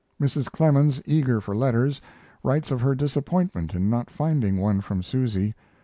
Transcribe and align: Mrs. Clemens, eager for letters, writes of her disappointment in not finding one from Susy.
Mrs. 0.19 0.47
Clemens, 0.51 0.99
eager 1.05 1.39
for 1.39 1.55
letters, 1.55 2.01
writes 2.41 2.71
of 2.71 2.81
her 2.81 2.95
disappointment 2.95 3.75
in 3.75 3.87
not 3.87 4.09
finding 4.09 4.57
one 4.57 4.81
from 4.81 5.03
Susy. 5.03 5.53